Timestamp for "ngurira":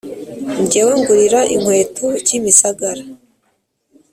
0.99-1.39